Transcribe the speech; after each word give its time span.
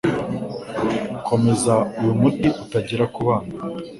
Komeza 1.27 1.73
uyu 1.99 2.13
muti 2.21 2.47
utagera 2.63 3.05
kubana. 3.15 3.53